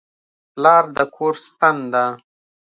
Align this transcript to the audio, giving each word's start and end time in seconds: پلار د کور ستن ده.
پلار 0.53 0.83
د 0.95 0.97
کور 1.15 1.33
ستن 1.47 1.77
ده. 1.93 2.05